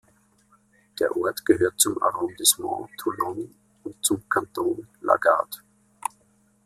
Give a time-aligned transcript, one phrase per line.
[0.99, 3.53] Der Ort gehört zum Arrondissement Toulon
[3.83, 5.59] und zum Kanton La Garde.